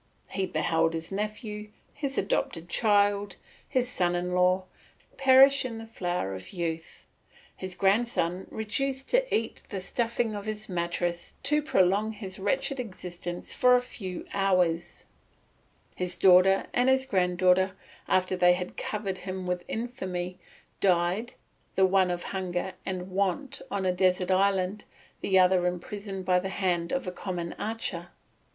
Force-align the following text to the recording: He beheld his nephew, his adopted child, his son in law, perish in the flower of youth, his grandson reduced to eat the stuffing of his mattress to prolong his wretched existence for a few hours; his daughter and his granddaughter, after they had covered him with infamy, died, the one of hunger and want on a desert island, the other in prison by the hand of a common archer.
He 0.31 0.47
beheld 0.47 0.95
his 0.95 1.11
nephew, 1.11 1.69
his 1.93 2.17
adopted 2.17 2.67
child, 2.69 3.35
his 3.69 3.87
son 3.87 4.15
in 4.15 4.31
law, 4.33 4.63
perish 5.15 5.63
in 5.63 5.77
the 5.77 5.85
flower 5.85 6.33
of 6.33 6.49
youth, 6.53 7.05
his 7.55 7.75
grandson 7.75 8.47
reduced 8.49 9.09
to 9.09 9.31
eat 9.31 9.61
the 9.69 9.79
stuffing 9.79 10.33
of 10.33 10.47
his 10.47 10.67
mattress 10.67 11.35
to 11.43 11.61
prolong 11.61 12.13
his 12.13 12.39
wretched 12.39 12.79
existence 12.79 13.53
for 13.53 13.75
a 13.75 13.79
few 13.79 14.25
hours; 14.33 15.05
his 15.95 16.17
daughter 16.17 16.65
and 16.73 16.89
his 16.89 17.05
granddaughter, 17.05 17.73
after 18.07 18.35
they 18.35 18.53
had 18.53 18.77
covered 18.77 19.19
him 19.19 19.45
with 19.45 19.63
infamy, 19.67 20.39
died, 20.79 21.35
the 21.75 21.85
one 21.85 22.09
of 22.09 22.23
hunger 22.23 22.73
and 22.87 23.11
want 23.11 23.61
on 23.69 23.85
a 23.85 23.91
desert 23.93 24.31
island, 24.31 24.83
the 25.19 25.37
other 25.37 25.67
in 25.67 25.79
prison 25.79 26.23
by 26.23 26.39
the 26.39 26.49
hand 26.49 26.91
of 26.91 27.05
a 27.05 27.11
common 27.11 27.53
archer. 27.59 28.07